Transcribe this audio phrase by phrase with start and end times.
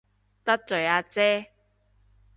[0.43, 1.51] 得罪阿姐